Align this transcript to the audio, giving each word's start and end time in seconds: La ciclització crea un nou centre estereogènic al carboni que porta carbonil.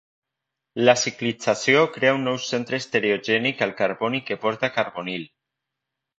La 0.87 0.95
ciclització 1.01 1.83
crea 1.97 2.13
un 2.19 2.25
nou 2.29 2.39
centre 2.47 2.81
estereogènic 2.85 3.63
al 3.67 3.75
carboni 3.83 4.25
que 4.31 4.41
porta 4.47 4.73
carbonil. 4.81 5.29